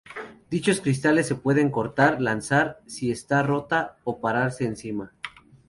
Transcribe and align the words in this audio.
Dichos 0.49 0.81
cristales 0.81 1.27
se 1.27 1.35
pueden 1.35 1.69
cortar, 1.69 2.19
lanzar 2.19 2.81
si 2.87 3.11
está 3.11 3.43
rota 3.43 3.97
o 4.03 4.19
pararse 4.19 4.65
encima. 4.65 5.13